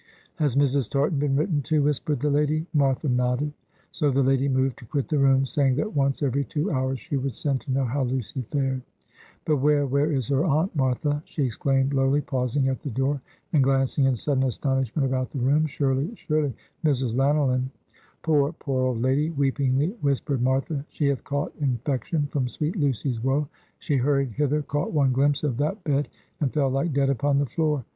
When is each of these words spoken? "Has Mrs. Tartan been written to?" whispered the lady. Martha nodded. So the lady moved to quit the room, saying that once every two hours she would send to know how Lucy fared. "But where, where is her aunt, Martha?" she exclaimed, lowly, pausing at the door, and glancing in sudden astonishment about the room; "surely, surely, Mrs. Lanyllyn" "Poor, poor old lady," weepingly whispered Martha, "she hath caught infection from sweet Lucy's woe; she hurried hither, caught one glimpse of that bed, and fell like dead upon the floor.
"Has 0.37 0.55
Mrs. 0.55 0.89
Tartan 0.89 1.19
been 1.19 1.35
written 1.35 1.61
to?" 1.61 1.83
whispered 1.83 2.21
the 2.21 2.29
lady. 2.31 2.65
Martha 2.73 3.07
nodded. 3.07 3.53
So 3.91 4.09
the 4.09 4.23
lady 4.23 4.49
moved 4.49 4.79
to 4.79 4.85
quit 4.85 5.07
the 5.07 5.19
room, 5.19 5.45
saying 5.45 5.75
that 5.75 5.95
once 5.95 6.23
every 6.23 6.43
two 6.43 6.71
hours 6.71 6.97
she 6.99 7.17
would 7.17 7.35
send 7.35 7.61
to 7.61 7.71
know 7.71 7.85
how 7.85 8.01
Lucy 8.01 8.41
fared. 8.41 8.81
"But 9.45 9.57
where, 9.57 9.85
where 9.85 10.11
is 10.11 10.29
her 10.29 10.43
aunt, 10.43 10.75
Martha?" 10.75 11.21
she 11.25 11.43
exclaimed, 11.43 11.93
lowly, 11.93 12.19
pausing 12.21 12.67
at 12.67 12.79
the 12.79 12.89
door, 12.89 13.21
and 13.53 13.63
glancing 13.63 14.05
in 14.05 14.15
sudden 14.15 14.41
astonishment 14.41 15.05
about 15.07 15.29
the 15.29 15.37
room; 15.37 15.67
"surely, 15.67 16.09
surely, 16.15 16.55
Mrs. 16.83 17.13
Lanyllyn" 17.15 17.69
"Poor, 18.23 18.53
poor 18.53 18.85
old 18.85 19.03
lady," 19.03 19.29
weepingly 19.29 19.89
whispered 20.01 20.41
Martha, 20.41 20.83
"she 20.89 21.05
hath 21.09 21.23
caught 21.23 21.53
infection 21.59 22.25
from 22.31 22.47
sweet 22.47 22.75
Lucy's 22.75 23.23
woe; 23.23 23.47
she 23.77 23.97
hurried 23.97 24.31
hither, 24.31 24.63
caught 24.63 24.93
one 24.93 25.11
glimpse 25.13 25.43
of 25.43 25.57
that 25.57 25.83
bed, 25.83 26.07
and 26.39 26.51
fell 26.51 26.71
like 26.71 26.91
dead 26.91 27.11
upon 27.11 27.37
the 27.37 27.45
floor. 27.45 27.85